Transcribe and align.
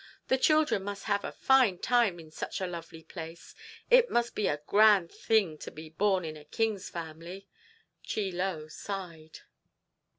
The 0.29 0.37
children 0.39 0.83
must 0.83 1.03
have 1.03 1.23
a 1.23 1.31
fine 1.31 1.77
time 1.77 2.19
in 2.19 2.31
such 2.31 2.59
a 2.59 2.65
lovely 2.65 3.03
place. 3.03 3.53
It 3.91 4.09
must 4.09 4.33
be 4.33 4.47
a 4.47 4.59
grand 4.65 5.11
thing 5.11 5.59
to 5.59 5.69
be 5.69 5.89
born 5.89 6.25
in 6.25 6.35
a 6.35 6.43
king's 6.43 6.89
family." 6.89 7.47
Chie 8.01 8.31
Lo 8.31 8.67
sighed. 8.67 9.41